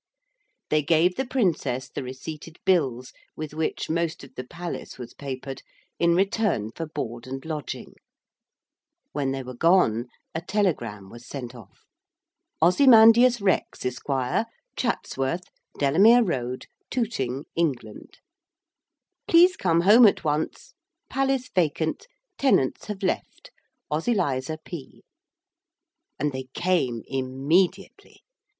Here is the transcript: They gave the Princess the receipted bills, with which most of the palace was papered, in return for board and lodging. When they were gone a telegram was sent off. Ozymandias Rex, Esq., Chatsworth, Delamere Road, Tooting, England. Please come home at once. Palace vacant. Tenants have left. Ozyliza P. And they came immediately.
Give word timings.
They 0.71 0.81
gave 0.81 1.13
the 1.15 1.27
Princess 1.27 1.87
the 1.87 2.01
receipted 2.01 2.57
bills, 2.65 3.13
with 3.35 3.53
which 3.53 3.87
most 3.87 4.23
of 4.23 4.33
the 4.33 4.43
palace 4.43 4.97
was 4.97 5.13
papered, 5.13 5.61
in 5.99 6.15
return 6.15 6.71
for 6.71 6.87
board 6.87 7.27
and 7.27 7.45
lodging. 7.45 7.93
When 9.11 9.29
they 9.31 9.43
were 9.43 9.53
gone 9.53 10.07
a 10.33 10.41
telegram 10.41 11.11
was 11.11 11.27
sent 11.27 11.53
off. 11.53 11.83
Ozymandias 12.63 13.41
Rex, 13.41 13.85
Esq., 13.85 14.07
Chatsworth, 14.75 15.43
Delamere 15.77 16.23
Road, 16.23 16.65
Tooting, 16.89 17.45
England. 17.55 18.17
Please 19.27 19.55
come 19.55 19.81
home 19.81 20.07
at 20.07 20.23
once. 20.23 20.73
Palace 21.11 21.47
vacant. 21.53 22.07
Tenants 22.39 22.85
have 22.87 23.03
left. 23.03 23.51
Ozyliza 23.91 24.57
P. 24.65 25.03
And 26.17 26.31
they 26.31 26.45
came 26.55 27.03
immediately. 27.05 28.23